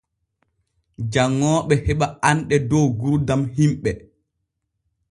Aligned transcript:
Janŋooɓe 1.11 1.75
heɓa 1.85 2.07
anɗe 2.29 2.55
dow 2.69 2.85
gurdam 2.99 3.41
himɓe. 3.55 3.91